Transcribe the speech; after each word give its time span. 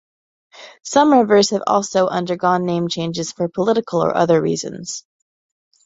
Some 0.81 1.13
rivers 1.13 1.51
have 1.51 1.61
also 1.67 2.07
undergone 2.07 2.65
name 2.65 2.87
changes 2.87 3.31
for 3.31 3.47
political 3.47 4.03
or 4.03 4.17
other 4.17 4.41
reasons. 4.41 5.05